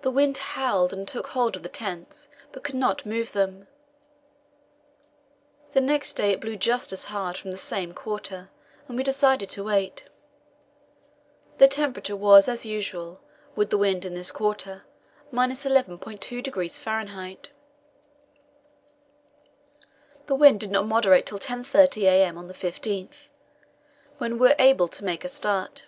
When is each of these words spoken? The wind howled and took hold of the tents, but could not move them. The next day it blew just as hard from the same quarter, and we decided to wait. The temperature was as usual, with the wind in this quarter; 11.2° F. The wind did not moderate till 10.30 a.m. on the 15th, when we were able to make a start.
The 0.00 0.10
wind 0.10 0.38
howled 0.38 0.94
and 0.94 1.06
took 1.06 1.26
hold 1.26 1.54
of 1.54 1.62
the 1.62 1.68
tents, 1.68 2.30
but 2.52 2.64
could 2.64 2.74
not 2.74 3.04
move 3.04 3.32
them. 3.32 3.68
The 5.72 5.82
next 5.82 6.14
day 6.14 6.30
it 6.30 6.40
blew 6.40 6.56
just 6.56 6.90
as 6.90 7.04
hard 7.04 7.36
from 7.36 7.50
the 7.50 7.58
same 7.58 7.92
quarter, 7.92 8.48
and 8.88 8.96
we 8.96 9.02
decided 9.02 9.50
to 9.50 9.64
wait. 9.64 10.04
The 11.58 11.68
temperature 11.68 12.16
was 12.16 12.48
as 12.48 12.64
usual, 12.64 13.20
with 13.54 13.68
the 13.68 13.76
wind 13.76 14.06
in 14.06 14.14
this 14.14 14.30
quarter; 14.30 14.84
11.2° 15.34 16.80
F. 16.80 17.50
The 20.28 20.34
wind 20.34 20.60
did 20.60 20.70
not 20.70 20.86
moderate 20.86 21.26
till 21.26 21.38
10.30 21.38 22.04
a.m. 22.04 22.38
on 22.38 22.48
the 22.48 22.54
15th, 22.54 23.26
when 24.16 24.38
we 24.38 24.48
were 24.48 24.56
able 24.58 24.88
to 24.88 25.04
make 25.04 25.26
a 25.26 25.28
start. 25.28 25.84